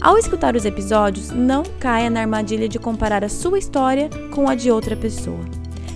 [0.00, 4.54] Ao escutar os episódios, não caia na armadilha de comparar a sua história com a
[4.54, 5.44] de outra pessoa.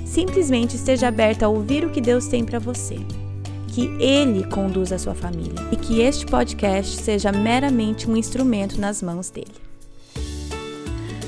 [0.04, 2.96] Simplesmente esteja aberta a ouvir o que Deus tem para você.
[3.68, 9.00] Que Ele conduza a sua família e que este podcast seja meramente um instrumento nas
[9.00, 9.54] mãos dele.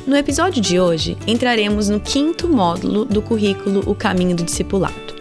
[0.05, 5.15] No episódio de hoje, entraremos no quinto módulo do currículo O Caminho do Discipulado.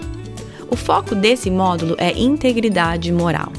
[0.70, 3.54] O foco desse módulo é integridade moral.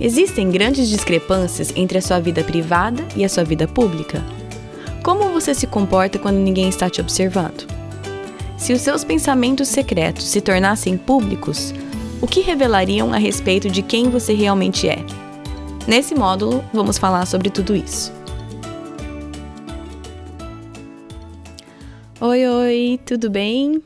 [0.00, 4.24] Existem grandes discrepâncias entre a sua vida privada e a sua vida pública.
[5.02, 7.66] Como você se comporta quando ninguém está te observando?
[8.56, 11.74] Se os seus pensamentos secretos se tornassem públicos,
[12.20, 15.04] o que revelariam a respeito de quem você realmente é?
[15.86, 18.10] Nesse módulo, vamos falar sobre tudo isso.
[22.22, 23.82] Oi, oi, tudo bem?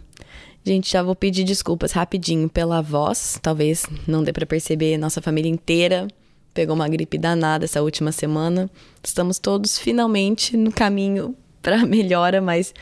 [0.66, 3.38] Gente, já vou pedir desculpas rapidinho pela voz.
[3.42, 6.08] Talvez não dê para perceber, nossa família inteira
[6.54, 8.70] pegou uma gripe danada essa última semana.
[9.02, 12.72] Estamos todos finalmente no caminho para melhora, mas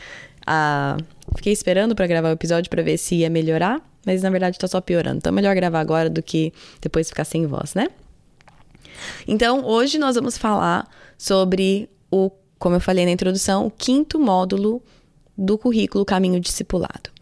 [0.45, 0.95] ah,
[1.35, 4.67] fiquei esperando para gravar o episódio para ver se ia melhorar, mas na verdade está
[4.67, 5.17] só piorando.
[5.17, 7.87] Então é melhor gravar agora do que depois ficar sem voz, né?
[9.27, 14.81] Então, hoje nós vamos falar sobre o, como eu falei na introdução, o quinto módulo
[15.37, 17.12] do currículo Caminho Discipulado.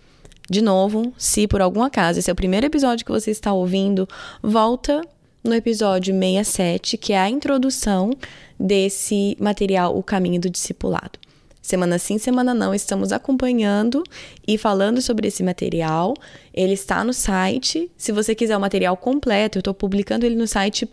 [0.51, 4.05] De novo, se por algum acaso esse é o primeiro episódio que você está ouvindo,
[4.43, 5.01] volta
[5.41, 8.11] no episódio 67, que é a introdução
[8.59, 11.17] desse material O Caminho do Discipulado.
[11.61, 14.03] Semana sim, semana não, estamos acompanhando
[14.45, 16.15] e falando sobre esse material.
[16.53, 17.89] Ele está no site.
[17.95, 20.85] Se você quiser o material completo, eu estou publicando ele no site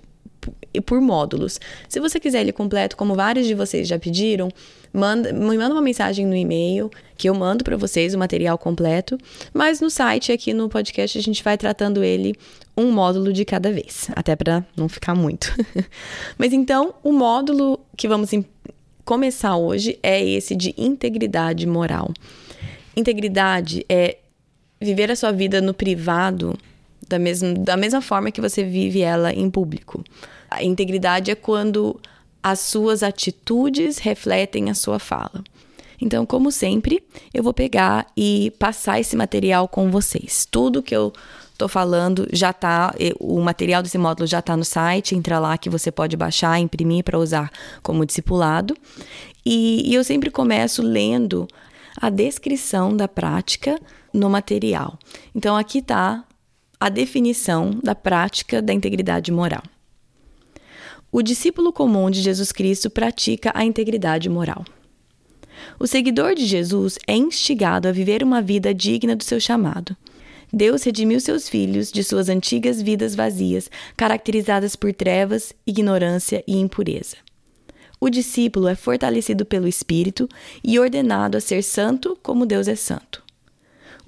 [0.85, 1.61] por módulos.
[1.89, 4.49] Se você quiser ele completo, como vários de vocês já pediram,
[4.93, 9.19] manda, me manda uma mensagem no e-mail que eu mando para vocês o material completo.
[9.53, 12.35] Mas no site aqui no podcast a gente vai tratando ele
[12.77, 15.53] um módulo de cada vez, até para não ficar muito.
[16.39, 18.31] mas então, o módulo que vamos
[19.05, 22.13] começar hoje é esse de integridade moral.
[22.97, 24.19] Integridade é
[24.81, 26.57] viver a sua vida no privado
[27.09, 30.05] da mesma, da mesma forma que você vive ela em público.
[30.51, 31.99] A integridade é quando
[32.43, 35.43] as suas atitudes refletem a sua fala.
[36.01, 37.03] Então, como sempre,
[37.35, 40.47] eu vou pegar e passar esse material com vocês.
[40.49, 41.13] Tudo que eu
[41.57, 45.69] tô falando já tá, o material desse módulo já tá no site, entra lá que
[45.69, 47.51] você pode baixar, imprimir para usar
[47.83, 48.77] como discipulado.
[49.45, 51.49] E, e eu sempre começo lendo
[52.01, 53.77] a descrição da prática
[54.13, 54.97] no material.
[55.35, 56.25] Então, aqui tá
[56.81, 59.63] a definição da prática da integridade moral.
[61.11, 64.65] O discípulo comum de Jesus Cristo pratica a integridade moral.
[65.81, 69.97] O seguidor de Jesus é instigado a viver uma vida digna do seu chamado.
[70.53, 77.17] Deus redimiu seus filhos de suas antigas vidas vazias, caracterizadas por trevas, ignorância e impureza.
[78.01, 80.29] O discípulo é fortalecido pelo Espírito
[80.63, 83.23] e ordenado a ser santo como Deus é santo.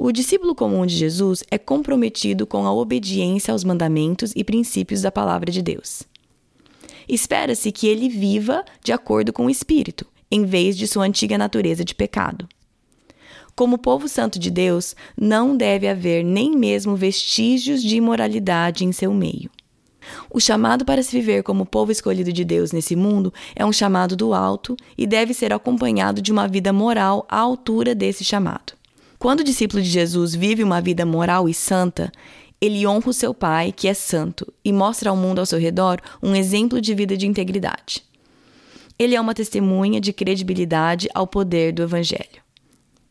[0.02, 5.12] O discípulo comum de Jesus é comprometido com a obediência aos mandamentos e princípios da
[5.12, 6.04] palavra de Deus.
[7.06, 11.84] Espera-se que ele viva de acordo com o Espírito, em vez de sua antiga natureza
[11.84, 12.48] de pecado.
[13.54, 19.12] Como povo santo de Deus, não deve haver nem mesmo vestígios de imoralidade em seu
[19.12, 19.50] meio.
[20.30, 24.16] O chamado para se viver como povo escolhido de Deus nesse mundo é um chamado
[24.16, 28.79] do alto e deve ser acompanhado de uma vida moral à altura desse chamado.
[29.20, 32.10] Quando o discípulo de Jesus vive uma vida moral e santa,
[32.58, 36.00] ele honra o seu Pai, que é santo, e mostra ao mundo ao seu redor
[36.22, 38.02] um exemplo de vida de integridade.
[38.98, 42.40] Ele é uma testemunha de credibilidade ao poder do Evangelho.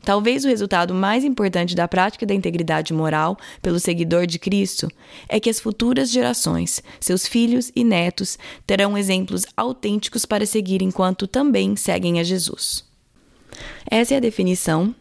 [0.01, 4.88] Talvez o resultado mais importante da prática da integridade moral pelo seguidor de Cristo
[5.27, 11.27] é que as futuras gerações, seus filhos e netos, terão exemplos autênticos para seguir enquanto
[11.27, 12.83] também seguem a Jesus.
[13.85, 14.95] Essa é a definição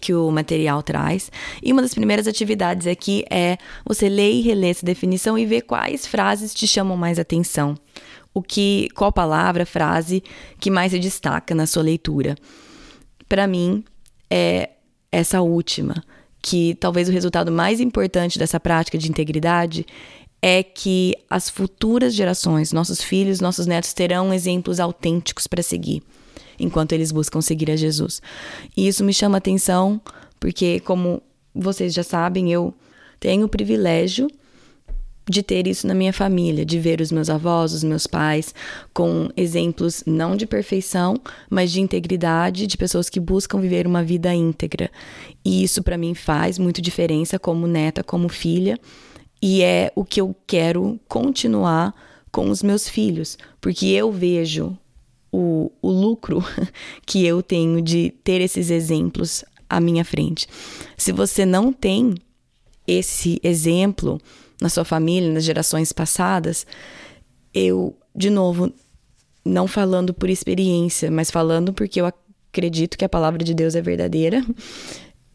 [0.00, 1.30] que o material traz.
[1.62, 5.62] E uma das primeiras atividades aqui é você ler e reler essa definição e ver
[5.62, 7.76] quais frases te chamam mais atenção.
[8.34, 10.22] O que, qual palavra, frase
[10.60, 12.36] que mais se destaca na sua leitura?
[13.28, 13.84] Para mim,
[14.30, 14.70] é
[15.10, 15.94] essa última,
[16.42, 19.86] que talvez o resultado mais importante dessa prática de integridade
[20.40, 26.02] é que as futuras gerações, nossos filhos, nossos netos terão exemplos autênticos para seguir
[26.58, 28.20] enquanto eles buscam seguir a Jesus.
[28.76, 30.00] E isso me chama atenção
[30.40, 31.22] porque, como
[31.54, 32.74] vocês já sabem, eu
[33.18, 34.28] tenho o privilégio
[35.28, 38.54] de ter isso na minha família, de ver os meus avós, os meus pais
[38.94, 41.20] com exemplos não de perfeição,
[41.50, 44.90] mas de integridade, de pessoas que buscam viver uma vida íntegra.
[45.44, 48.78] E isso para mim faz muito diferença como neta, como filha,
[49.40, 51.94] e é o que eu quero continuar
[52.32, 54.76] com os meus filhos, porque eu vejo
[55.32, 56.42] o, o lucro
[57.06, 60.46] que eu tenho de ter esses exemplos à minha frente.
[60.96, 62.14] Se você não tem
[62.86, 64.20] esse exemplo
[64.60, 66.66] na sua família, nas gerações passadas,
[67.52, 68.72] eu, de novo,
[69.44, 72.06] não falando por experiência, mas falando porque eu
[72.50, 74.44] acredito que a palavra de Deus é verdadeira.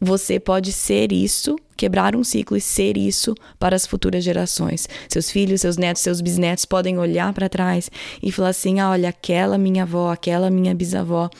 [0.00, 4.88] Você pode ser isso, quebrar um ciclo e ser isso para as futuras gerações.
[5.08, 7.90] Seus filhos, seus netos, seus bisnetos podem olhar para trás
[8.22, 11.30] e falar assim: ah, olha, aquela minha avó, aquela minha bisavó,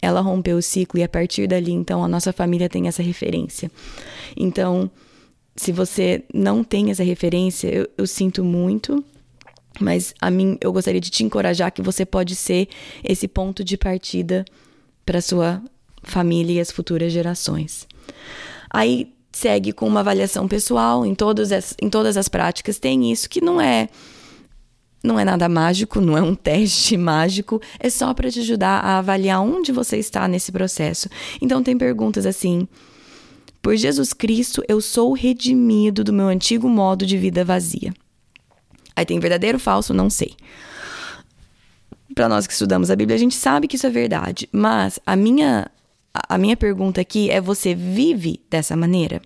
[0.00, 3.70] ela rompeu o ciclo e a partir dali, então, a nossa família tem essa referência.
[4.36, 4.90] Então,
[5.56, 9.04] se você não tem essa referência, eu, eu sinto muito,
[9.80, 12.68] mas a mim eu gostaria de te encorajar que você pode ser
[13.02, 14.44] esse ponto de partida
[15.04, 15.62] para sua
[16.02, 17.86] família e as futuras gerações.
[18.70, 23.28] Aí segue com uma avaliação pessoal em todas as, em todas as práticas tem isso
[23.28, 23.88] que não é
[25.02, 28.98] não é nada mágico, não é um teste mágico, é só para te ajudar a
[28.98, 31.10] avaliar onde você está nesse processo.
[31.42, 32.66] Então tem perguntas assim:
[33.60, 37.92] por Jesus Cristo, eu sou redimido do meu antigo modo de vida vazia.
[38.96, 39.92] Aí tem verdadeiro falso?
[39.92, 40.34] Não sei.
[42.14, 45.16] Para nós que estudamos a Bíblia, a gente sabe que isso é verdade, mas a
[45.16, 45.68] minha
[46.14, 49.20] a minha pergunta aqui é: você vive dessa maneira?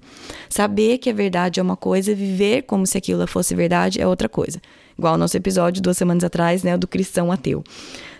[0.48, 4.28] Saber que a verdade é uma coisa, viver como se aquilo fosse verdade é outra
[4.28, 4.60] coisa.
[4.96, 7.62] Igual nosso episódio duas semanas atrás, né, do cristão ateu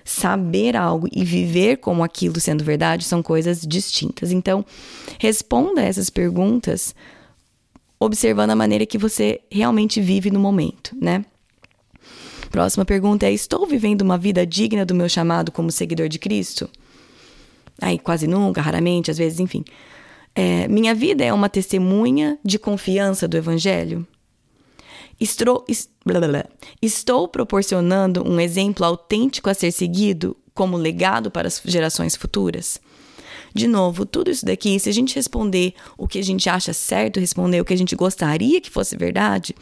[0.09, 4.33] saber algo e viver como aquilo sendo verdade são coisas distintas.
[4.33, 4.65] Então,
[5.19, 6.95] responda essas perguntas
[8.01, 11.25] observando a maneira que você realmente vive no momento, né?
[12.51, 16.71] Próxima pergunta é: Estou vivendo uma vida digna do meu chamado como seguidor de Cristo?
[17.81, 19.65] Aí, quase nunca, raramente, às vezes, enfim.
[20.35, 24.07] É, minha vida é uma testemunha de confiança do Evangelho?
[25.21, 25.65] Estou,
[26.81, 32.81] estou proporcionando um exemplo autêntico a ser seguido como legado para as gerações futuras?
[33.55, 37.19] De novo, tudo isso daqui, se a gente responder o que a gente acha certo
[37.19, 39.55] responder, o que a gente gostaria que fosse verdade,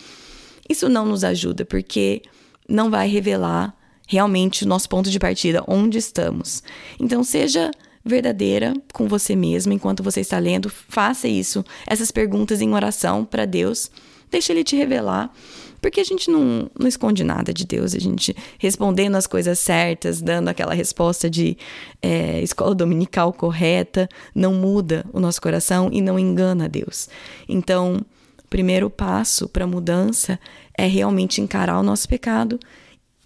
[0.69, 2.23] isso não nos ajuda, porque
[2.69, 3.75] não vai revelar
[4.07, 6.63] realmente o nosso ponto de partida, onde estamos.
[7.01, 7.71] Então, seja
[8.07, 13.45] verdadeira com você mesmo enquanto você está lendo, faça isso, essas perguntas em oração para
[13.45, 13.91] Deus
[14.31, 15.33] deixa ele te revelar.
[15.81, 20.21] Porque a gente não, não esconde nada de Deus, a gente respondendo as coisas certas,
[20.21, 21.57] dando aquela resposta de
[22.03, 27.09] é, escola dominical correta, não muda o nosso coração e não engana Deus.
[27.49, 28.01] Então,
[28.43, 30.41] o primeiro passo para a mudança
[30.77, 32.59] é realmente encarar o nosso pecado,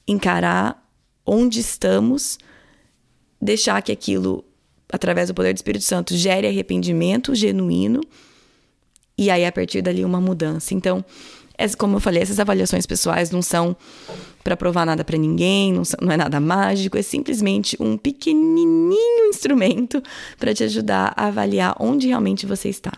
[0.07, 0.85] encarar
[1.25, 2.37] onde estamos,
[3.41, 4.45] deixar que aquilo,
[4.93, 8.01] através do poder do Espírito Santo, gere arrependimento genuíno
[9.17, 10.75] e aí a partir dali uma mudança.
[10.75, 11.05] Então,
[11.77, 13.77] como eu falei, essas avaliações pessoais não são
[14.43, 19.29] para provar nada para ninguém, não, são, não, é nada mágico, é simplesmente um pequenininho
[19.29, 20.03] instrumento
[20.39, 22.93] para te ajudar a avaliar onde realmente você está.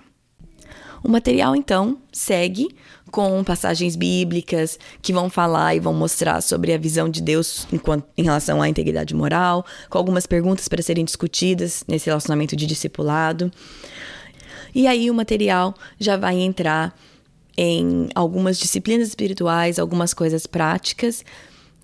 [1.03, 2.69] O material, então, segue
[3.13, 7.69] com passagens bíblicas que vão falar e vão mostrar sobre a visão de Deus
[8.17, 13.53] em relação à integridade moral, com algumas perguntas para serem discutidas nesse relacionamento de discipulado.
[14.75, 16.99] E aí o material já vai entrar
[17.55, 21.23] em algumas disciplinas espirituais, algumas coisas práticas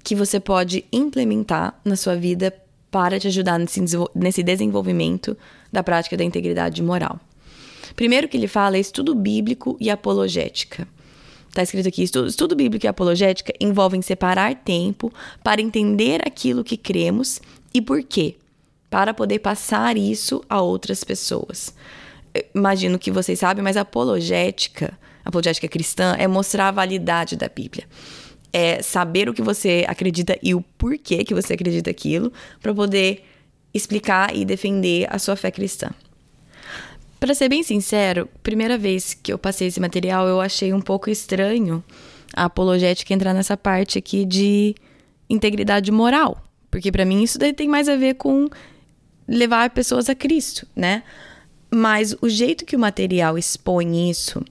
[0.02, 2.54] que você pode implementar na sua vida
[2.90, 5.36] para te ajudar nesse, desenvolvimento
[5.70, 7.20] da prática da integridade moral.
[7.94, 10.88] Primeiro que ele fala é estudo bíblico e apologética.
[11.48, 15.12] Está escrito aqui: estudo, estudo bíblico e apologética envolvem separar tempo
[15.42, 17.40] para entender aquilo que cremos
[17.72, 18.36] e por quê,
[18.88, 21.74] para poder passar isso a outras pessoas
[22.54, 27.84] imagino que vocês sabem, mas apologética, apologética cristã, é mostrar a validade da Bíblia.
[28.52, 33.24] É saber o que você acredita e o porquê que você acredita aquilo, para poder
[33.72, 35.90] explicar e defender a sua fé cristã.
[37.20, 41.10] Para ser bem sincero, primeira vez que eu passei esse material, eu achei um pouco
[41.10, 41.82] estranho
[42.34, 44.74] a apologética entrar nessa parte aqui de
[45.28, 48.48] integridade moral, porque para mim isso daí tem mais a ver com
[49.26, 51.02] levar pessoas a Cristo, né?
[51.70, 54.42] Mas o jeito que o material expõe isso,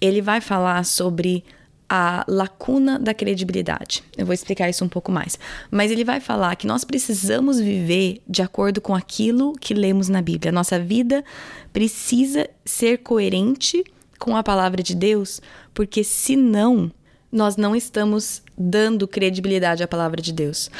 [0.00, 1.44] ele vai falar sobre
[1.88, 4.02] a lacuna da credibilidade.
[4.16, 5.38] Eu vou explicar isso um pouco mais.
[5.70, 10.22] Mas ele vai falar que nós precisamos viver de acordo com aquilo que lemos na
[10.22, 10.50] Bíblia.
[10.50, 11.24] Nossa vida
[11.72, 13.84] precisa ser coerente
[14.18, 15.40] com a palavra de Deus,
[15.74, 16.90] porque senão
[17.30, 20.70] nós não estamos dando credibilidade à palavra de Deus.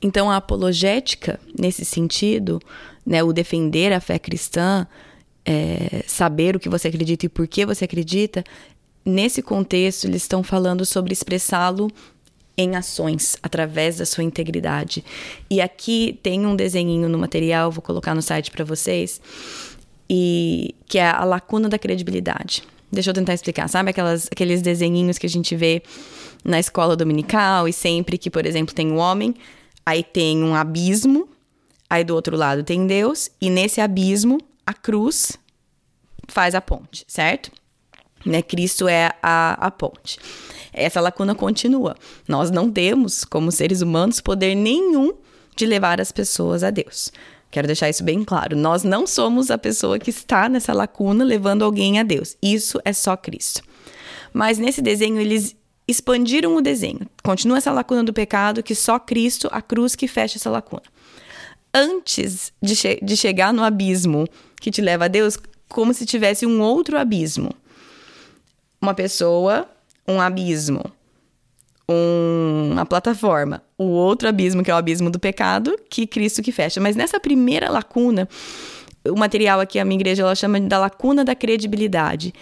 [0.00, 2.60] Então a apologética, nesse sentido,
[3.04, 4.86] né, o defender a fé cristã,
[5.44, 8.44] é, saber o que você acredita e por que você acredita,
[9.04, 11.90] nesse contexto, eles estão falando sobre expressá-lo
[12.56, 15.04] em ações, através da sua integridade.
[15.50, 19.20] E aqui tem um desenhinho no material, vou colocar no site para vocês,
[20.08, 22.62] e que é a lacuna da credibilidade.
[22.92, 23.68] Deixa eu tentar explicar.
[23.68, 25.82] Sabe aquelas, aqueles desenhinhos que a gente vê
[26.44, 29.34] na escola dominical e sempre que, por exemplo, tem um homem,
[29.84, 31.28] aí tem um abismo,
[31.90, 35.36] aí do outro lado tem Deus, e nesse abismo, a cruz
[36.28, 37.50] faz a ponte, certo?
[38.24, 38.42] Né?
[38.42, 40.18] Cristo é a, a ponte.
[40.72, 41.94] Essa lacuna continua.
[42.26, 45.12] Nós não temos, como seres humanos, poder nenhum
[45.54, 47.12] de levar as pessoas a Deus.
[47.50, 48.56] Quero deixar isso bem claro.
[48.56, 52.36] Nós não somos a pessoa que está nessa lacuna levando alguém a Deus.
[52.42, 53.62] Isso é só Cristo.
[54.32, 55.54] Mas nesse desenho, eles
[55.86, 57.08] expandiram o desenho.
[57.22, 60.82] Continua essa lacuna do pecado, que só Cristo, a cruz, que fecha essa lacuna.
[61.72, 64.26] Antes de, che de chegar no abismo
[64.60, 65.38] que te leva a Deus,
[65.68, 67.50] como se tivesse um outro abismo
[68.84, 69.68] uma pessoa,
[70.06, 70.84] um abismo,
[71.88, 76.52] um, uma plataforma, o outro abismo, que é o abismo do pecado, que Cristo que
[76.52, 76.80] fecha.
[76.80, 78.28] Mas nessa primeira lacuna,
[79.06, 82.32] o material aqui, a minha igreja, ela chama da lacuna da credibilidade.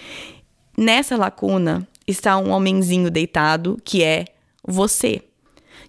[0.76, 4.26] Nessa lacuna está um homenzinho deitado, que é
[4.66, 5.22] você.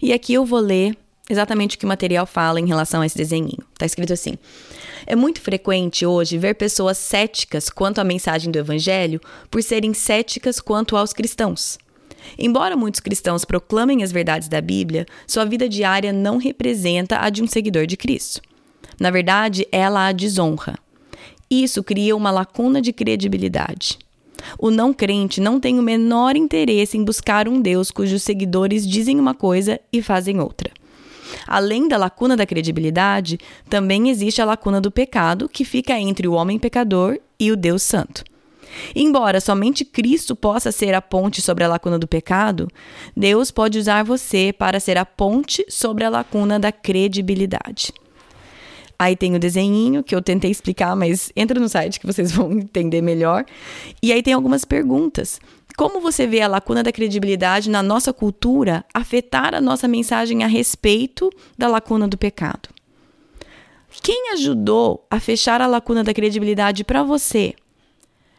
[0.02, 0.98] E aqui eu vou ler
[1.30, 3.58] exatamente o que o material fala em relação a esse desenho.
[3.78, 4.38] Tá escrito assim:
[5.06, 9.20] é muito frequente hoje ver pessoas céticas quanto à mensagem do Evangelho
[9.50, 11.78] por serem céticas quanto aos cristãos.
[12.38, 17.44] Embora muitos cristãos proclamem as verdades da Bíblia, sua vida diária não representa a de
[17.44, 18.42] um seguidor de Cristo.
[19.00, 20.78] Na verdade, ela a desonra.
[21.50, 24.00] Isso cria uma lacuna de credibilidade.
[24.58, 29.20] O não crente não tem o menor interesse em buscar um Deus cujos seguidores dizem
[29.20, 30.72] uma coisa e fazem outra.
[31.48, 36.34] Além da lacuna da credibilidade, também existe a lacuna do pecado, que fica entre o
[36.34, 38.24] homem pecador e o Deus Santo.
[38.96, 42.68] Embora somente Cristo possa ser a ponte sobre a lacuna do pecado,
[43.16, 47.94] Deus pode usar você para ser a ponte sobre a lacuna da credibilidade.
[48.98, 52.52] Aí tem o desenhinho que eu tentei explicar, mas entra no site que vocês vão
[52.54, 53.46] entender melhor.
[54.02, 55.40] E aí tem algumas perguntas.
[55.76, 60.48] Como você vê a lacuna da credibilidade na nossa cultura afetar a nossa mensagem a
[60.48, 62.70] respeito da lacuna do pecado?
[64.02, 67.54] Quem ajudou a fechar a lacuna da credibilidade para você?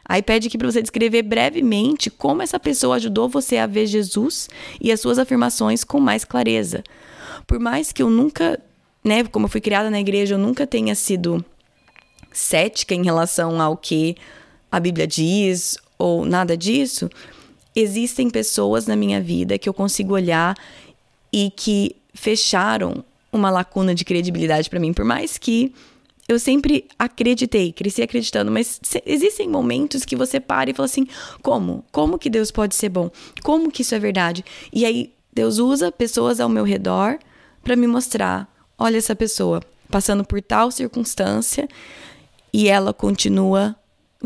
[0.07, 4.47] Aí pede aqui para você descrever brevemente como essa pessoa ajudou você a ver Jesus
[4.79, 6.83] e as suas afirmações com mais clareza.
[7.47, 8.59] Por mais que eu nunca,
[9.03, 11.43] né, como eu fui criada na igreja, eu nunca tenha sido
[12.31, 14.15] cética em relação ao que
[14.71, 17.09] a Bíblia diz ou nada disso,
[17.75, 20.55] existem pessoas na minha vida que eu consigo olhar
[21.31, 25.73] e que fecharam uma lacuna de credibilidade para mim, por mais que
[26.27, 31.05] eu sempre acreditei, cresci acreditando, mas existem momentos que você para e fala assim:
[31.41, 31.83] como?
[31.91, 33.11] Como que Deus pode ser bom?
[33.43, 34.43] Como que isso é verdade?
[34.73, 37.19] E aí Deus usa pessoas ao meu redor
[37.63, 41.67] para me mostrar: olha essa pessoa passando por tal circunstância
[42.51, 43.75] e ela continua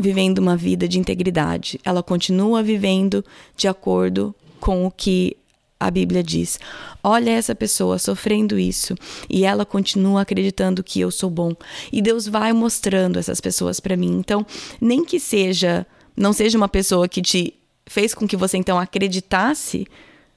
[0.00, 3.24] vivendo uma vida de integridade, ela continua vivendo
[3.56, 5.36] de acordo com o que
[5.80, 6.60] a Bíblia diz.
[7.02, 8.94] Olha essa pessoa sofrendo isso
[9.28, 11.54] e ela continua acreditando que eu sou bom.
[11.90, 14.18] E Deus vai mostrando essas pessoas para mim.
[14.18, 14.44] Então,
[14.78, 17.54] nem que seja, não seja uma pessoa que te
[17.86, 19.86] fez com que você então acreditasse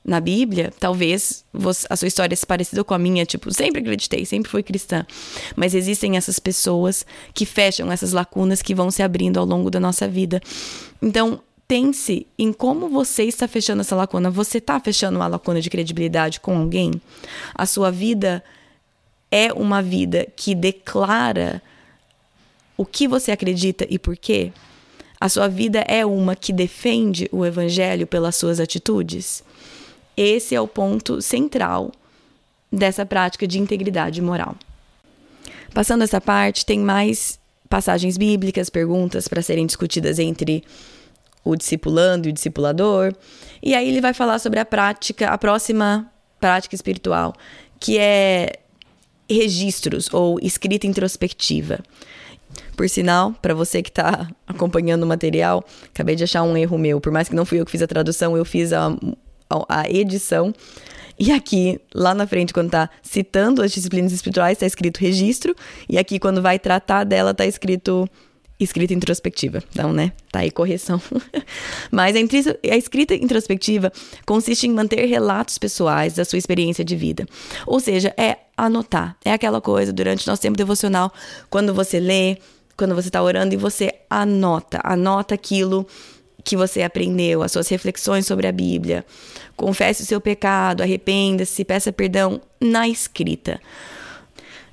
[0.05, 1.45] na Bíblia, talvez
[1.89, 5.05] a sua história se parecida com a minha, tipo, sempre acreditei, sempre fui cristã.
[5.55, 9.79] Mas existem essas pessoas que fecham essas lacunas que vão se abrindo ao longo da
[9.79, 10.41] nossa vida.
[11.01, 14.29] Então, pense em como você está fechando essa lacuna.
[14.29, 16.91] Você está fechando uma lacuna de credibilidade com alguém?
[17.55, 18.43] A sua vida
[19.31, 21.61] é uma vida que declara
[22.75, 24.51] o que você acredita e por quê?
[25.19, 29.43] A sua vida é uma que defende o evangelho pelas suas atitudes?
[30.15, 31.91] Esse é o ponto central
[32.71, 34.55] dessa prática de integridade moral.
[35.73, 37.39] Passando essa parte, tem mais
[37.69, 40.63] passagens bíblicas, perguntas para serem discutidas entre
[41.43, 43.13] o discipulando e o discipulador.
[43.61, 47.33] E aí ele vai falar sobre a prática, a próxima prática espiritual,
[47.79, 48.59] que é
[49.29, 51.79] registros ou escrita introspectiva.
[52.77, 57.01] Por sinal, para você que está acompanhando o material, acabei de achar um erro meu.
[57.01, 58.95] Por mais que não fui eu que fiz a tradução, eu fiz a
[59.69, 60.53] a edição.
[61.19, 65.55] E aqui, lá na frente, quando tá citando as disciplinas espirituais, tá escrito registro.
[65.87, 68.09] E aqui, quando vai tratar dela, tá escrito
[68.59, 69.61] escrita introspectiva.
[69.71, 70.11] Então, né?
[70.31, 71.01] Tá aí correção.
[71.91, 73.91] Mas a, escrita introspectiva
[74.25, 77.27] consiste em manter relatos pessoais da sua experiência de vida.
[77.65, 79.17] Ou seja, é anotar.
[79.23, 81.11] É aquela coisa durante nosso tempo devocional,
[81.49, 82.37] quando você lê,
[82.77, 85.85] quando você está orando e você anota, anota aquilo
[86.43, 89.05] que você aprendeu, as suas reflexões sobre a Bíblia.
[89.55, 93.59] Confesse o seu pecado, arrependa-se, peça perdão na escrita.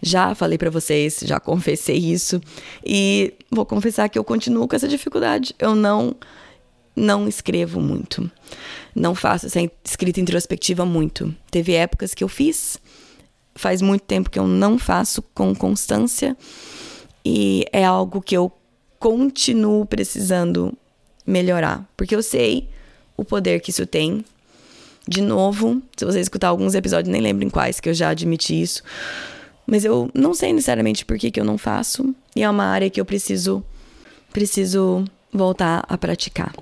[0.03, 2.41] Já falei para vocês, já confessei isso
[2.85, 5.55] e vou confessar que eu continuo com essa dificuldade.
[5.59, 6.17] Eu não
[6.97, 8.31] não escrevo muito.
[8.95, 11.35] Não faço essa escrita introspectiva muito.
[11.51, 12.79] Teve épocas que eu fiz,
[13.55, 16.37] faz muito tempo que eu não faço com constância
[17.25, 18.53] e é algo que eu
[18.99, 20.77] continuo precisando
[21.27, 22.69] melhorar, porque eu sei
[23.17, 24.25] o poder que isso tem.
[25.07, 28.61] De novo, se você escutar alguns episódios, nem lembro em quais que eu já admiti
[28.61, 28.83] isso,
[29.67, 32.91] mas eu não sei necessariamente por que, que eu não faço, e é uma área
[32.91, 33.65] que eu preciso
[34.33, 36.55] preciso voltar a praticar.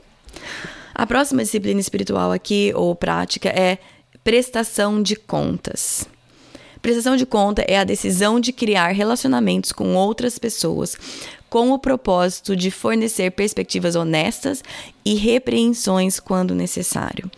[0.94, 3.78] A próxima disciplina espiritual aqui, ou prática, é
[4.24, 6.08] prestação de contas.
[6.82, 10.96] Prestação de conta é a decisão de criar relacionamentos com outras pessoas
[11.48, 14.62] com o propósito de fornecer perspectivas honestas
[15.04, 17.30] e repreensões quando necessário.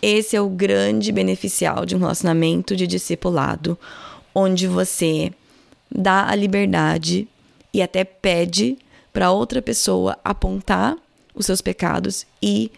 [0.00, 3.78] Esse é o grande beneficial de um relacionamento de discipulado,
[4.34, 5.32] onde você
[5.90, 7.26] dá a liberdade
[7.72, 8.78] e até pede
[9.12, 10.96] para outra pessoa apontar
[11.34, 12.70] os seus pecados e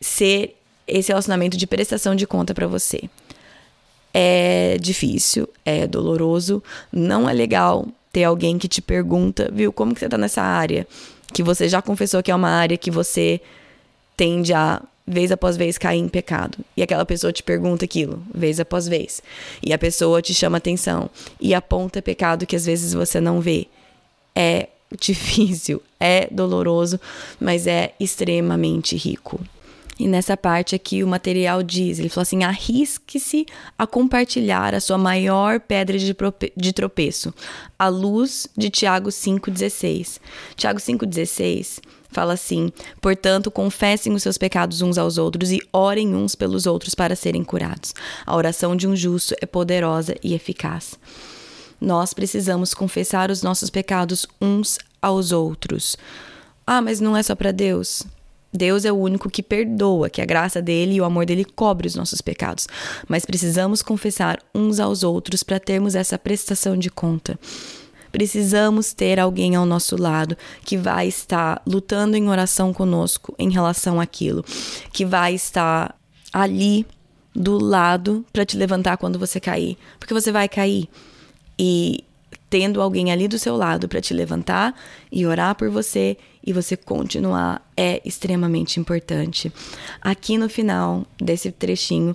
[0.00, 3.08] ser esse relacionamento de prestação de conta para você.
[4.12, 6.62] É difícil, é doloroso,
[6.92, 10.86] não é legal ter alguém que te pergunta, viu, como que você tá nessa área?
[11.32, 13.40] Que você já confessou que é uma área que você
[14.16, 16.58] tende a, vez após vez, cair em pecado.
[16.76, 19.20] E aquela pessoa te pergunta aquilo, vez após vez.
[19.60, 23.66] E a pessoa te chama atenção e aponta pecado que às vezes você não vê.
[24.32, 27.00] É difícil, é doloroso,
[27.40, 29.40] mas é extremamente rico.
[29.98, 33.46] E nessa parte aqui o material diz, ele falou assim: arrisque-se
[33.78, 37.32] a compartilhar a sua maior pedra de tropeço,
[37.78, 40.20] a luz de Tiago 5,16.
[40.56, 41.80] Tiago 5,16
[42.10, 46.94] fala assim: portanto, confessem os seus pecados uns aos outros e orem uns pelos outros
[46.94, 47.94] para serem curados.
[48.26, 50.98] A oração de um justo é poderosa e eficaz.
[51.80, 55.96] Nós precisamos confessar os nossos pecados uns aos outros.
[56.66, 58.04] Ah, mas não é só para Deus.
[58.54, 61.88] Deus é o único que perdoa, que a graça dele e o amor dele cobre
[61.88, 62.68] os nossos pecados.
[63.08, 67.38] Mas precisamos confessar uns aos outros para termos essa prestação de conta.
[68.12, 74.00] Precisamos ter alguém ao nosso lado que vai estar lutando em oração conosco em relação
[74.00, 74.44] àquilo,
[74.92, 75.98] que vai estar
[76.32, 76.86] ali
[77.34, 80.88] do lado para te levantar quando você cair, porque você vai cair.
[81.58, 82.04] E
[82.54, 86.76] tendo alguém ali do seu lado para te levantar e orar por você e você
[86.76, 89.52] continuar é extremamente importante.
[90.00, 92.14] Aqui no final desse trechinho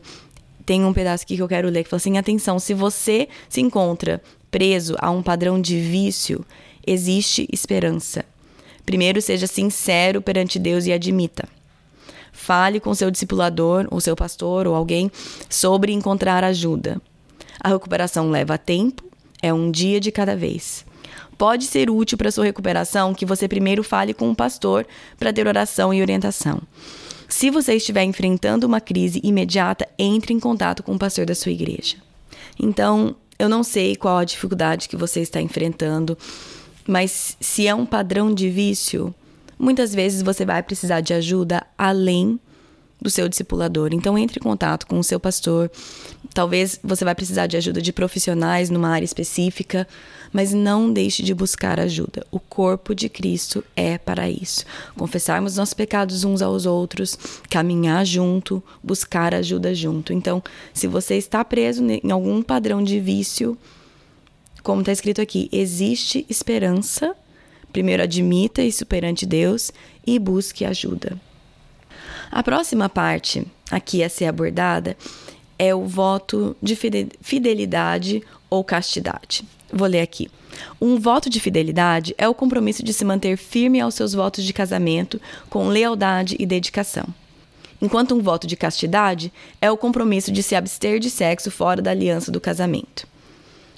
[0.65, 3.59] tem um pedaço aqui que eu quero ler que fala assim: atenção, se você se
[3.59, 6.45] encontra preso a um padrão de vício,
[6.87, 8.23] existe esperança.
[8.85, 11.49] Primeiro, seja sincero perante Deus e admita.
[12.31, 15.11] Fale com seu discipulador, ou seu pastor, ou alguém
[15.49, 17.01] sobre encontrar ajuda.
[17.59, 19.08] A recuperação leva tempo
[19.41, 20.85] é um dia de cada vez.
[21.37, 24.85] Pode ser útil para sua recuperação que você primeiro fale com um pastor
[25.17, 26.61] para ter oração e orientação.
[27.29, 31.51] Se você estiver enfrentando uma crise imediata, entre em contato com o pastor da sua
[31.51, 31.95] igreja.
[32.59, 36.17] Então, eu não sei qual a dificuldade que você está enfrentando,
[36.85, 39.15] mas se é um padrão de vício,
[39.57, 42.39] muitas vezes você vai precisar de ajuda além
[43.01, 43.89] do seu discipulador.
[43.93, 45.71] Então entre em contato com o seu pastor.
[46.33, 49.87] Talvez você vai precisar de ajuda de profissionais numa área específica,
[50.31, 52.25] mas não deixe de buscar ajuda.
[52.29, 54.65] O corpo de Cristo é para isso.
[54.97, 57.17] Confessarmos nossos pecados uns aos outros,
[57.49, 60.13] caminhar junto, buscar ajuda junto.
[60.13, 63.57] Então, se você está preso em algum padrão de vício,
[64.61, 67.15] como está escrito aqui, existe esperança.
[67.71, 69.71] Primeiro admita isso perante Deus
[70.05, 71.28] e busque ajuda.
[72.31, 74.95] A próxima parte aqui a ser abordada
[75.57, 76.75] é o voto de
[77.21, 79.43] fidelidade ou castidade.
[79.71, 80.29] Vou ler aqui.
[80.79, 84.53] Um voto de fidelidade é o compromisso de se manter firme aos seus votos de
[84.53, 87.05] casamento com lealdade e dedicação.
[87.81, 91.91] Enquanto um voto de castidade é o compromisso de se abster de sexo fora da
[91.91, 93.07] aliança do casamento.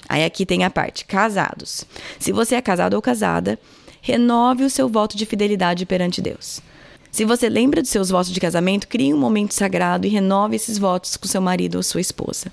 [0.08, 1.84] Aí aqui tem a parte casados.
[2.18, 3.58] Se você é casado ou casada,
[4.00, 6.60] renove o seu voto de fidelidade perante Deus.
[7.12, 10.78] Se você lembra dos seus votos de casamento, crie um momento sagrado e renove esses
[10.78, 12.50] votos com seu marido ou sua esposa.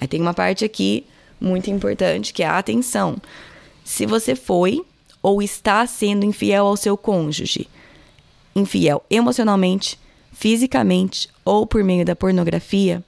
[0.00, 1.04] Aí tem uma parte aqui
[1.40, 3.16] muito importante que é a atenção.
[3.84, 4.84] Se você foi
[5.20, 7.68] ou está sendo infiel ao seu cônjuge,
[8.54, 9.98] infiel emocionalmente,
[10.30, 13.02] fisicamente ou por meio da pornografia,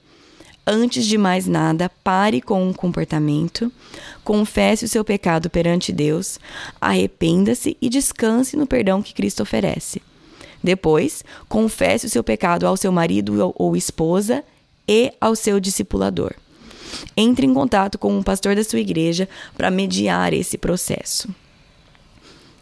[0.67, 3.71] antes de mais nada, pare com o comportamento,
[4.25, 6.41] confesse o seu pecado perante Deus,
[6.81, 10.03] arrependa-se e descanse no perdão que Cristo oferece.
[10.65, 14.43] Depois, confesse o seu pecado ao seu marido ou esposa
[14.89, 16.33] e ao seu discipulador.
[17.15, 21.29] Entre em contato com um pastor da sua igreja para mediar esse processo.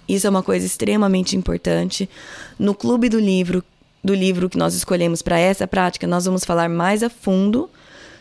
[0.09, 2.11] Isso é uma coisa extremamente importante.
[2.59, 3.63] No clube do livro,
[4.03, 7.71] do livro que nós escolhemos para essa prática, nós vamos falar mais a fundo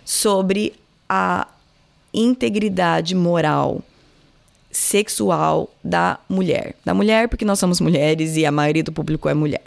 [0.05, 0.73] sobre
[1.09, 1.47] a
[2.13, 3.81] integridade moral
[4.71, 6.75] sexual da mulher.
[6.85, 9.63] Da mulher, porque nós somos mulheres e a maioria do público é mulher.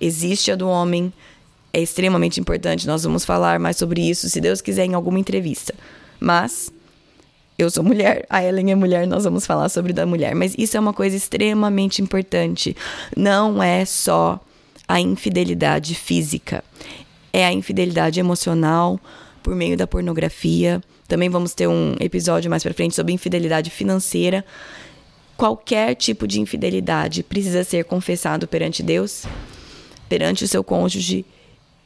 [0.00, 1.12] Existe a do homem,
[1.72, 2.86] é extremamente importante.
[2.86, 5.74] Nós vamos falar mais sobre isso, se Deus quiser, em alguma entrevista.
[6.18, 6.72] Mas
[7.58, 10.34] eu sou mulher, a Ellen é mulher, nós vamos falar sobre da mulher.
[10.34, 12.76] Mas isso é uma coisa extremamente importante.
[13.16, 14.40] Não é só
[14.88, 16.62] a infidelidade física,
[17.32, 19.00] é a infidelidade emocional
[19.42, 24.44] por meio da pornografia também vamos ter um episódio mais para frente sobre infidelidade financeira.
[25.36, 29.24] Qualquer tipo de infidelidade precisa ser confessado perante Deus,
[30.08, 31.24] perante o seu cônjuge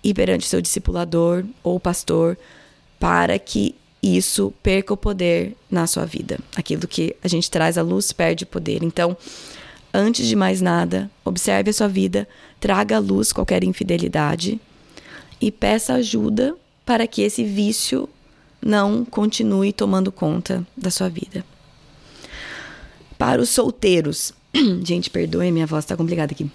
[0.02, 2.38] e perante o seu discipulador ou pastor,
[2.98, 6.38] para que isso perca o poder na sua vida.
[6.56, 8.82] Aquilo que a gente traz à luz perde poder.
[8.82, 9.16] Então,
[9.92, 12.26] antes de mais nada, observe a sua vida,
[12.58, 14.60] traga à luz qualquer infidelidade
[15.40, 16.56] e peça ajuda
[16.86, 18.08] para que esse vício
[18.62, 21.44] não continue tomando conta da sua vida.
[23.18, 24.32] Para os solteiros,
[24.84, 26.50] gente, perdoe, minha voz está complicada aqui.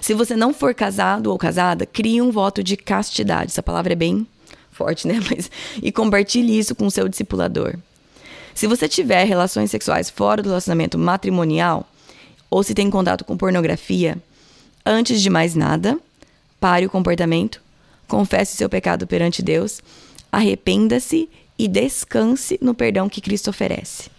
[0.00, 3.50] Se você não for casado ou casada, crie um voto de castidade.
[3.50, 4.26] Essa palavra é bem
[4.70, 5.20] forte, né?
[5.30, 5.50] Mas,
[5.82, 7.76] e compartilhe isso com o seu discipulador.
[8.54, 11.88] Se você tiver relações sexuais fora do relacionamento matrimonial,
[12.48, 14.16] ou se tem contato com pornografia,
[14.86, 15.98] antes de mais nada,
[16.60, 17.60] pare o comportamento,
[18.06, 19.80] confesse seu pecado perante Deus
[20.36, 24.10] arrependa-se e descanse no perdão que Cristo oferece.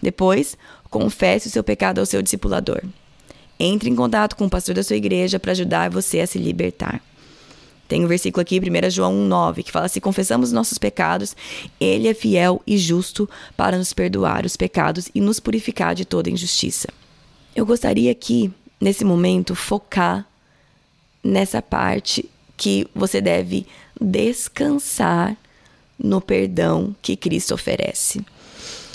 [0.00, 0.56] Depois,
[0.88, 2.80] confesse o seu pecado ao seu discipulador.
[3.58, 7.02] Entre em contato com o pastor da sua igreja para ajudar você a se libertar.
[7.86, 11.36] Tem um versículo aqui, 1 João 1,9, que fala: Se confessamos nossos pecados,
[11.80, 16.30] Ele é fiel e justo para nos perdoar os pecados e nos purificar de toda
[16.30, 16.88] injustiça.
[17.54, 20.24] Eu gostaria aqui, nesse momento, focar
[21.22, 23.66] nessa parte que você deve
[24.00, 25.36] descansar
[25.98, 28.24] no perdão que Cristo oferece.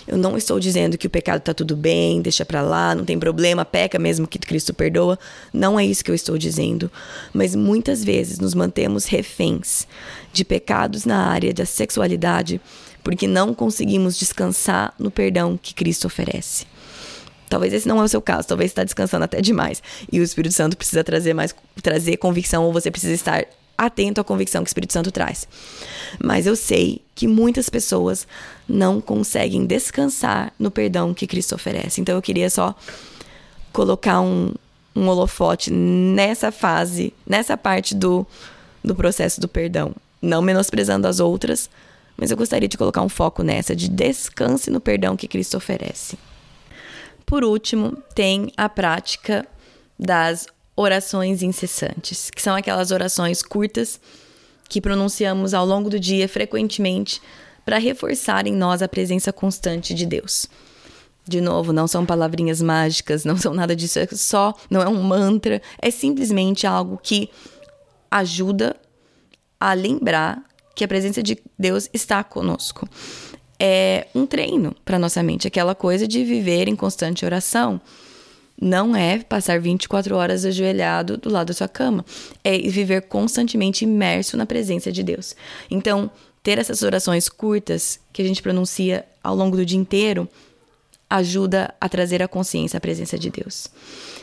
[0.08, 3.18] Eu não estou dizendo que o pecado está tudo bem, deixa para lá, não tem
[3.18, 5.18] problema, peca mesmo que Cristo perdoa.
[5.52, 6.92] Não é isso que eu estou dizendo.
[7.34, 9.88] Mas muitas vezes nos mantemos reféns
[10.32, 12.62] de pecados na área da sexualidade
[13.04, 16.66] porque não conseguimos descansar no perdão que Cristo oferece.
[17.50, 20.54] Talvez esse não é o seu caso, talvez está descansando até demais e o Espírito
[20.54, 23.46] Santo precisa trazer mais trazer convicção ou você precisa estar
[23.78, 25.48] atento à convicção que o Espírito Santo traz.
[26.24, 28.28] Mas eu sei que muitas pessoas
[28.68, 32.02] não conseguem descansar no perdão que Cristo oferece.
[32.02, 32.76] Então eu queria só
[33.72, 34.54] colocar um,
[34.96, 38.26] um holofote nessa fase, nessa parte do,
[38.84, 39.94] do processo do perdão.
[40.22, 41.70] Não menosprezando as outras,
[42.18, 46.18] mas eu gostaria de colocar um foco nessa, de descanse no perdão que Cristo oferece.
[47.26, 49.46] Por último, tem a prática
[49.98, 54.00] das orações incessantes, que são aquelas orações curtas
[54.68, 57.22] que pronunciamos ao longo do dia frequentemente
[57.64, 60.48] para reforçar em nós a presença constante de Deus.
[61.28, 65.02] De novo, não são palavrinhas mágicas, não são nada disso, é só, não é um
[65.02, 67.30] mantra, é simplesmente algo que
[68.12, 68.76] ajuda
[69.60, 70.44] a lembrar
[70.76, 72.88] que a presença de Deus está conosco.
[73.58, 77.82] É um treino para nossa mente, aquela coisa de viver em constante oração
[78.60, 82.06] não é passar 24 horas ajoelhado do lado da sua cama,
[82.44, 85.36] é viver constantemente imerso na presença de Deus.
[85.70, 86.10] Então,
[86.42, 90.30] ter essas orações curtas que a gente pronuncia ao longo do dia inteiro
[91.10, 93.68] ajuda a trazer a consciência à presença de Deus.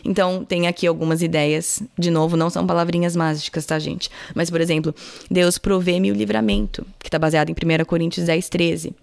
[0.04, 1.80] Então, tem aqui algumas ideias.
[1.96, 4.10] De novo, não são palavrinhas mágicas, tá, gente?
[4.34, 4.94] Mas, por exemplo,
[5.30, 8.94] Deus provê-me o livramento, que está baseado em 1 Coríntios 10, 13.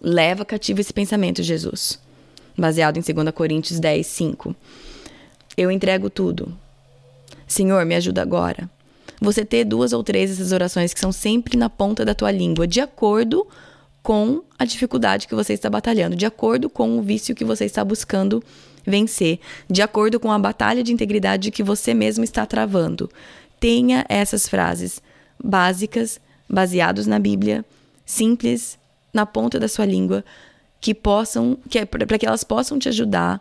[0.00, 2.03] Leva cativo esse pensamento, Jesus
[2.56, 4.54] baseado em 2 Coríntios 10, 5.
[5.56, 6.52] Eu entrego tudo.
[7.46, 8.68] Senhor, me ajuda agora.
[9.20, 12.66] Você ter duas ou três dessas orações que são sempre na ponta da tua língua,
[12.66, 13.46] de acordo
[14.02, 17.82] com a dificuldade que você está batalhando, de acordo com o vício que você está
[17.84, 18.42] buscando
[18.84, 23.10] vencer, de acordo com a batalha de integridade que você mesmo está travando.
[23.58, 25.00] Tenha essas frases
[25.42, 27.64] básicas, baseados na Bíblia,
[28.04, 28.78] simples,
[29.12, 30.24] na ponta da sua língua,
[30.84, 33.40] que possam, que é para que elas possam te ajudar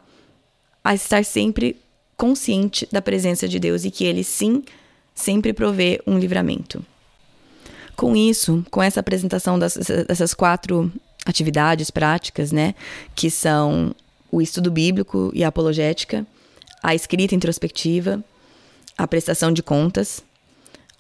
[0.82, 1.75] a estar sempre
[2.15, 4.63] consciente da presença de Deus e que ele sim
[5.13, 6.82] sempre provê um livramento.
[7.97, 10.89] Com isso, com essa apresentação dessas quatro
[11.25, 12.75] atividades práticas, né,
[13.13, 13.93] que são
[14.32, 16.25] o estudo bíblico e a apologética,
[16.82, 18.23] a escrita introspectiva,
[18.97, 20.23] a prestação de contas,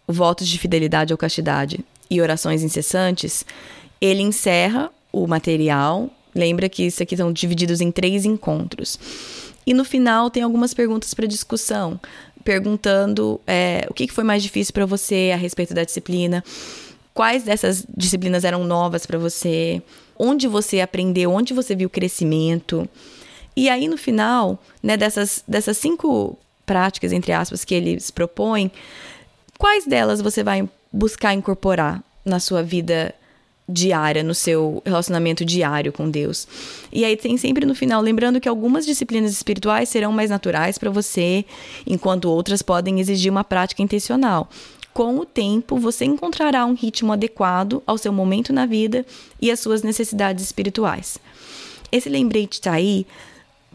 [0.05, 3.45] votos de fidelidade ou castidade e orações incessantes,
[4.01, 6.11] ele encerra o material.
[6.35, 8.97] Lembra que isso aqui são divididos em três encontros.
[9.65, 11.99] E no final tem algumas perguntas para discussão,
[12.43, 16.43] perguntando é, o que foi mais difícil para você a respeito da disciplina,
[17.13, 19.81] quais dessas disciplinas eram novas para você,
[20.17, 22.87] onde você aprendeu, onde você viu crescimento.
[23.55, 28.71] E aí no final, né, dessas, dessas cinco práticas, entre aspas, que eles propõem,
[29.57, 33.13] quais delas você vai buscar incorporar na sua vida
[33.67, 36.47] diária, no seu relacionamento diário com Deus.
[36.91, 40.89] E aí tem sempre no final, lembrando que algumas disciplinas espirituais serão mais naturais para
[40.89, 41.45] você,
[41.87, 44.49] enquanto outras podem exigir uma prática intencional.
[44.93, 49.05] Com o tempo, você encontrará um ritmo adequado ao seu momento na vida
[49.41, 51.17] e às suas necessidades espirituais.
[51.91, 53.05] Esse lembrete está aí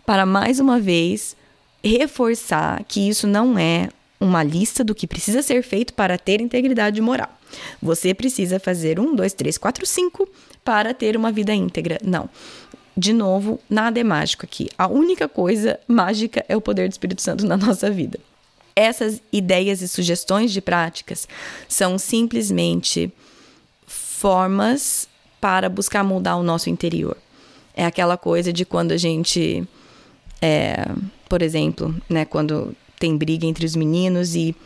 [0.06, 1.36] para mais uma vez
[1.82, 3.88] reforçar que isso não é
[4.20, 7.37] uma lista do que precisa ser feito para ter integridade moral.
[7.80, 10.28] Você precisa fazer um, dois, três, quatro, cinco
[10.64, 11.98] para ter uma vida íntegra.
[12.04, 12.28] Não.
[12.96, 14.68] De novo, nada é mágico aqui.
[14.76, 18.18] A única coisa mágica é o poder do Espírito Santo na nossa vida.
[18.74, 21.28] Essas ideias e sugestões de práticas
[21.68, 23.12] são simplesmente
[23.86, 25.08] formas
[25.40, 27.16] para buscar mudar o nosso interior.
[27.74, 29.64] É aquela coisa de quando a gente,
[30.42, 30.84] é,
[31.28, 34.56] por exemplo, né, quando tem briga entre os meninos e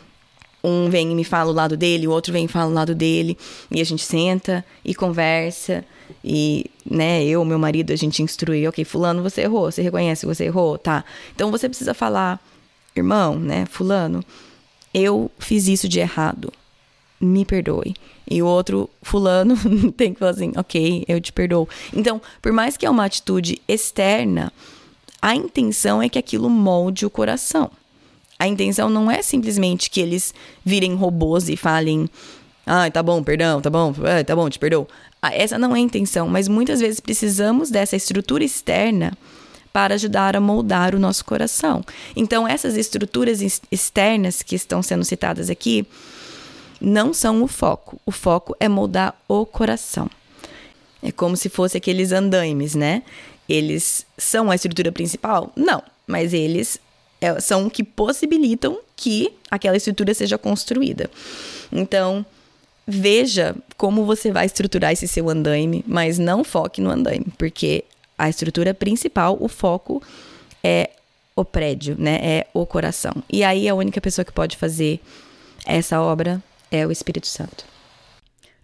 [0.63, 2.95] um vem e me fala o lado dele, o outro vem e fala o lado
[2.95, 3.37] dele,
[3.69, 5.83] e a gente senta e conversa,
[6.23, 10.45] e, né, eu, meu marido, a gente instrui, ok, fulano, você errou, você reconhece você
[10.45, 11.03] errou, tá?
[11.35, 12.39] Então você precisa falar,
[12.95, 14.23] irmão, né, fulano,
[14.93, 16.51] eu fiz isso de errado,
[17.19, 17.93] me perdoe.
[18.29, 19.55] E o outro, fulano,
[19.97, 21.67] tem que falar assim, ok, eu te perdoo.
[21.93, 24.51] Então, por mais que é uma atitude externa,
[25.21, 27.69] a intenção é que aquilo molde o coração.
[28.43, 30.33] A intenção não é simplesmente que eles
[30.65, 32.09] virem robôs e falem,
[32.65, 34.85] ah, tá bom, perdão, tá bom, ah, tá bom, te perdoo.
[35.21, 39.13] Ah, essa não é a intenção, mas muitas vezes precisamos dessa estrutura externa
[39.71, 41.85] para ajudar a moldar o nosso coração.
[42.17, 43.39] Então, essas estruturas
[43.71, 45.87] externas que estão sendo citadas aqui
[46.81, 47.97] não são o foco.
[48.05, 50.09] O foco é moldar o coração.
[51.01, 53.03] É como se fosse aqueles andaimes, né?
[53.47, 55.49] Eles são a estrutura principal?
[55.55, 56.77] Não, mas eles
[57.23, 61.09] é, são que possibilitam que aquela estrutura seja construída.
[61.71, 62.25] Então,
[62.85, 67.85] veja como você vai estruturar esse seu andaime, mas não foque no andaime, porque
[68.17, 70.03] a estrutura principal, o foco
[70.61, 70.89] é
[71.33, 72.19] o prédio, né?
[72.21, 73.13] É o coração.
[73.31, 74.99] E aí a única pessoa que pode fazer
[75.65, 77.65] essa obra é o Espírito Santo.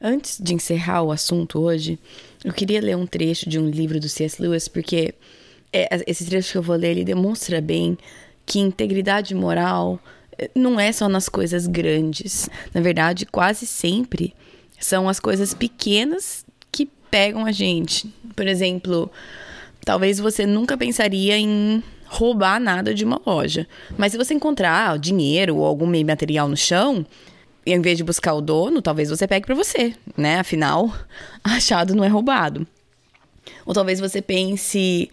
[0.02, 1.98] Antes de encerrar o assunto hoje,
[2.44, 4.42] eu queria ler um trecho de um livro do C.S.
[4.42, 5.14] Lewis, porque
[5.72, 7.98] é, esse trecho que eu vou ler, ele demonstra bem
[8.50, 10.00] que integridade moral
[10.36, 12.50] eh, não é só nas coisas grandes.
[12.74, 14.34] Na verdade, quase sempre
[14.80, 18.12] são as coisas pequenas que pegam a gente.
[18.36, 19.12] Por exemplo,
[19.86, 23.68] talvez você nunca pensaria em roubar nada de uma loja.
[23.96, 27.06] Mas se você encontrar dinheiro ou algum meio material no chão,
[27.64, 30.40] em vez de buscar o dono, talvez você pegue para você, né?
[30.40, 30.92] Afinal,
[31.44, 32.66] achado não é roubado.
[33.64, 35.12] Ou talvez você pense,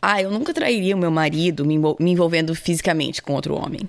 [0.00, 3.88] ah, eu nunca trairia o meu marido me, envolvendo fisicamente com outro homem.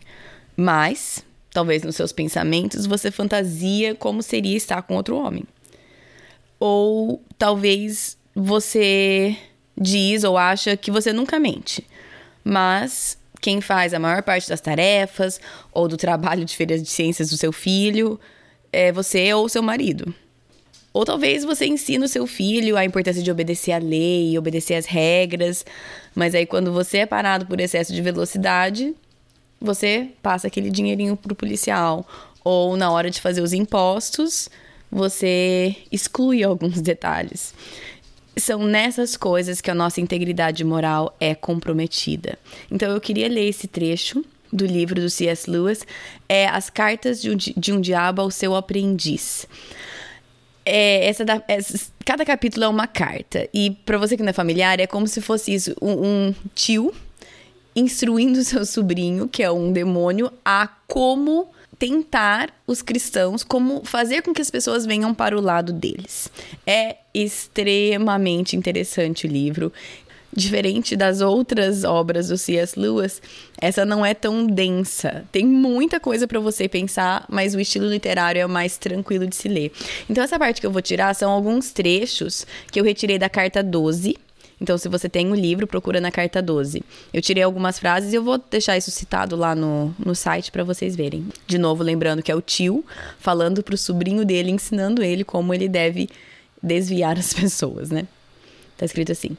[0.55, 5.43] Mas, talvez nos seus pensamentos, você fantasia como seria estar com outro homem.
[6.59, 9.35] Ou talvez você
[9.79, 11.85] diz ou acha que você nunca mente.
[12.43, 15.39] Mas quem faz a maior parte das tarefas
[15.71, 18.19] ou do trabalho de feiras de ciências do seu filho
[18.71, 20.13] é você ou seu marido.
[20.91, 24.85] Ou talvez você ensine o seu filho a importância de obedecer a lei, obedecer as
[24.85, 25.65] regras,
[26.15, 28.95] mas aí quando você é parado por excesso de velocidade,
[29.61, 32.07] você passa aquele dinheirinho pro policial.
[32.43, 34.49] Ou na hora de fazer os impostos,
[34.91, 37.53] você exclui alguns detalhes.
[38.35, 42.39] São nessas coisas que a nossa integridade moral é comprometida.
[42.71, 45.47] Então eu queria ler esse trecho do livro do C.S.
[45.47, 45.85] Lewis,
[46.27, 49.45] é As Cartas de um, de um Diabo ao Seu Aprendiz
[50.69, 53.49] é, essa, da, essa, cada capítulo é uma carta.
[53.51, 55.91] E para você que não é familiar, é como se fosse isso: um,
[56.29, 56.93] um tio
[57.75, 61.47] instruindo seu sobrinho, que é um demônio, a como
[61.79, 66.29] tentar os cristãos, como fazer com que as pessoas venham para o lado deles.
[66.67, 69.71] É extremamente interessante o livro.
[70.31, 72.79] Diferente das outras obras do C.S.
[72.79, 73.19] Lewis,
[73.59, 75.25] essa não é tão densa.
[75.31, 79.47] Tem muita coisa para você pensar, mas o estilo literário é mais tranquilo de se
[79.47, 79.71] ler.
[80.07, 83.63] Então, essa parte que eu vou tirar são alguns trechos que eu retirei da carta
[83.63, 84.17] 12.
[84.61, 86.83] Então, se você tem o um livro, procura na carta 12.
[87.11, 90.63] Eu tirei algumas frases e eu vou deixar isso citado lá no, no site para
[90.63, 91.27] vocês verem.
[91.47, 92.85] De novo, lembrando que é o tio
[93.19, 96.07] falando pro sobrinho dele, ensinando ele como ele deve
[96.61, 98.05] desviar as pessoas, né?
[98.77, 99.35] Tá escrito assim.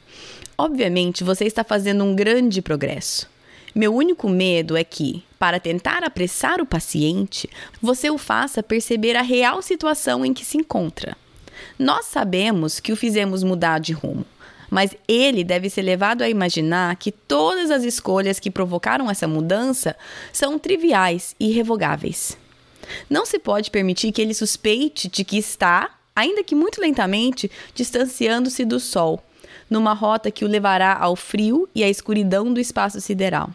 [0.63, 3.27] Obviamente, você está fazendo um grande progresso.
[3.73, 7.49] Meu único medo é que, para tentar apressar o paciente,
[7.81, 11.17] você o faça perceber a real situação em que se encontra.
[11.79, 14.23] Nós sabemos que o fizemos mudar de rumo,
[14.69, 19.95] mas ele deve ser levado a imaginar que todas as escolhas que provocaram essa mudança
[20.31, 22.37] são triviais e irrevogáveis.
[23.09, 28.63] Não se pode permitir que ele suspeite de que está, ainda que muito lentamente, distanciando-se
[28.63, 29.23] do Sol
[29.71, 33.49] numa rota que o levará ao frio e à escuridão do espaço sideral.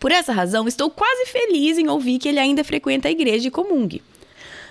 [0.00, 3.50] Por essa razão, estou quase feliz em ouvir que ele ainda frequenta a igreja e
[3.50, 4.02] comungue.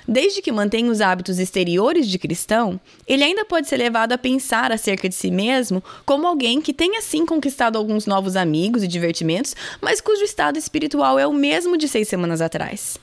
[0.05, 4.69] Desde que mantenha os hábitos exteriores de cristão, ele ainda pode ser levado a pensar
[4.71, 9.55] acerca de si mesmo como alguém que tenha sim conquistado alguns novos amigos e divertimentos,
[9.81, 12.99] mas cujo estado espiritual é o mesmo de seis semanas atrás.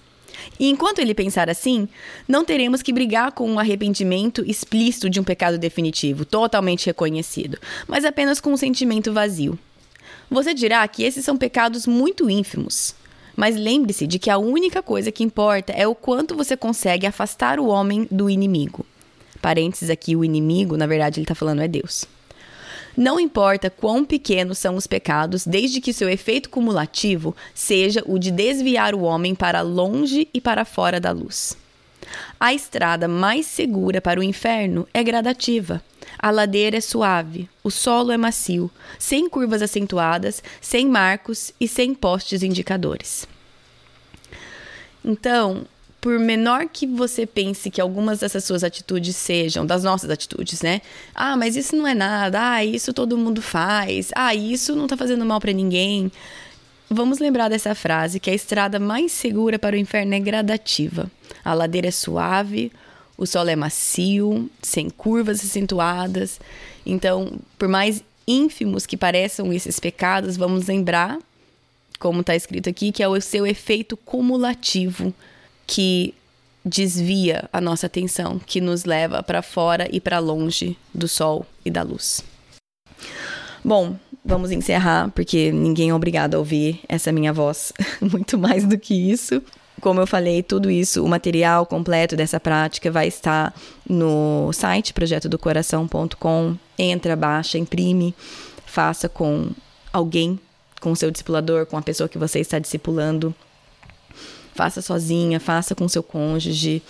[0.59, 1.89] E enquanto ele pensar assim,
[2.29, 8.05] não teremos que brigar com um arrependimento explícito de um pecado definitivo, totalmente reconhecido, mas
[8.05, 9.59] apenas com um sentimento vazio.
[10.31, 12.95] Você dirá que esses são pecados muito ínfimos.
[13.37, 17.59] Mas lembre-se de que a única coisa que importa é o quanto você consegue afastar
[17.59, 18.85] o homem do inimigo.
[19.41, 22.05] Parênteses aqui, o inimigo, na verdade, ele está falando é Deus.
[23.01, 28.31] Não importa quão pequenos são os pecados, desde que seu efeito cumulativo seja o de
[28.31, 31.57] desviar o homem para longe e para fora da luz.
[32.39, 35.83] A estrada mais segura para o inferno é gradativa.
[36.19, 41.95] A ladeira é suave, o solo é macio, sem curvas acentuadas, sem marcos e sem
[41.95, 43.27] postes indicadores.
[45.03, 45.65] Então,
[46.01, 50.81] por menor que você pense que algumas dessas suas atitudes sejam, das nossas atitudes, né?
[51.15, 52.55] Ah, mas isso não é nada.
[52.55, 54.11] Ah, isso todo mundo faz.
[54.17, 56.11] Ah, isso não tá fazendo mal para ninguém.
[56.89, 61.11] Vamos lembrar dessa frase que a estrada mais segura para o inferno é gradativa.
[61.45, 62.73] A ladeira é suave,
[63.17, 66.41] o solo é macio, sem curvas acentuadas.
[66.85, 71.19] Então, por mais ínfimos que pareçam esses pecados, vamos lembrar,
[71.99, 75.15] como está escrito aqui, que é o seu efeito cumulativo
[75.71, 76.13] que
[76.65, 81.71] desvia a nossa atenção, que nos leva para fora e para longe do sol e
[81.71, 82.25] da luz.
[83.65, 88.77] Bom, vamos encerrar, porque ninguém é obrigado a ouvir essa minha voz muito mais do
[88.77, 89.41] que isso.
[89.81, 93.55] Como eu falei, tudo isso, o material completo dessa prática vai estar
[93.89, 96.57] no site projetodocoração.com.
[96.77, 98.13] Entra, baixa, imprime,
[98.67, 99.51] faça com
[99.93, 100.39] alguém,
[100.81, 103.33] com o seu discipulador, com a pessoa que você está discipulando.
[104.61, 106.83] Faça sozinha, faça com seu cônjuge.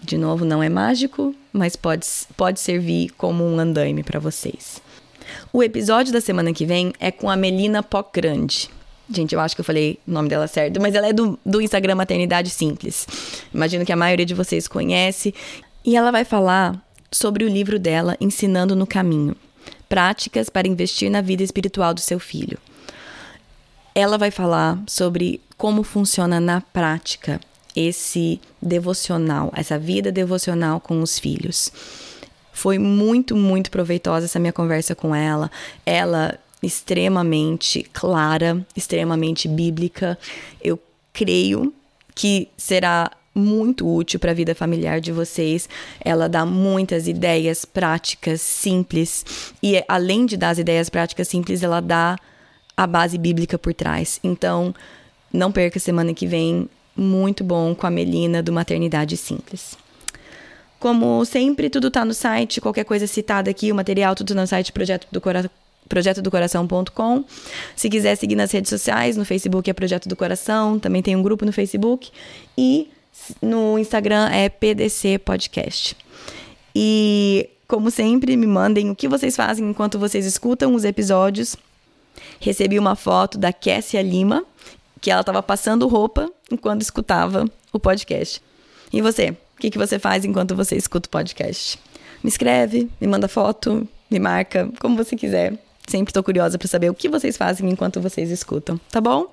[0.00, 2.04] De novo, não é mágico, mas pode,
[2.36, 4.82] pode servir como um andaime para vocês.
[5.52, 8.68] O episódio da semana que vem é com a Melina Grande.
[9.08, 11.60] Gente, eu acho que eu falei o nome dela certo, mas ela é do, do
[11.60, 13.06] Instagram Maternidade Simples.
[13.54, 15.32] Imagino que a maioria de vocês conhece.
[15.84, 19.36] E ela vai falar sobre o livro dela, Ensinando no Caminho
[19.88, 22.58] Práticas para investir na vida espiritual do seu filho.
[23.94, 27.40] Ela vai falar sobre como funciona na prática
[27.74, 31.72] esse devocional, essa vida devocional com os filhos.
[32.52, 35.50] Foi muito, muito proveitosa essa minha conversa com ela.
[35.86, 40.18] Ela extremamente clara, extremamente bíblica.
[40.62, 40.78] Eu
[41.12, 41.72] creio
[42.14, 45.68] que será muito útil para a vida familiar de vocês.
[46.00, 49.24] Ela dá muitas ideias práticas simples
[49.62, 52.18] e além de dar as ideias práticas simples, ela dá
[52.82, 54.18] a base bíblica por trás.
[54.22, 54.74] Então,
[55.32, 59.76] não perca semana que vem, muito bom com a Melina do Maternidade Simples.
[60.78, 64.72] Como sempre, tudo está no site, qualquer coisa citada aqui, o material, tudo no site
[64.72, 65.50] Projeto do Coração
[65.88, 67.24] projetodocoração.com.
[67.76, 71.22] Se quiser seguir nas redes sociais, no Facebook é Projeto do Coração, também tem um
[71.22, 72.10] grupo no Facebook
[72.56, 72.88] e
[73.42, 75.96] no Instagram é PDC Podcast.
[76.74, 81.56] E como sempre, me mandem o que vocês fazem enquanto vocês escutam os episódios.
[82.40, 84.44] Recebi uma foto da Kessia Lima,
[85.00, 88.40] que ela estava passando roupa enquanto escutava o podcast.
[88.92, 89.30] E você?
[89.56, 91.78] O que, que você faz enquanto você escuta o podcast?
[92.22, 95.58] Me escreve, me manda foto, me marca, como você quiser.
[95.88, 99.26] Sempre tô curiosa para saber o que vocês fazem enquanto vocês escutam, tá bom?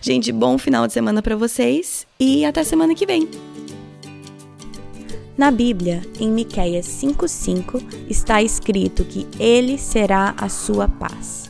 [0.00, 3.28] Gente, bom final de semana para vocês e até semana que vem.
[5.36, 11.49] Na Bíblia, em Miqueias 5:5, está escrito que ele será a sua paz.